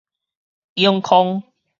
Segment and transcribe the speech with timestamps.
[0.73, 1.43] 永康